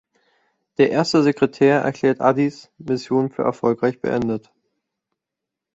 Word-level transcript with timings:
Der 0.79 0.89
Erste 0.89 1.21
Sekretär 1.21 1.81
erklärt 1.81 2.21
Addis 2.21 2.71
Mission 2.79 3.29
für 3.29 3.43
erfolgreich 3.43 4.01
beendet. 4.01 4.51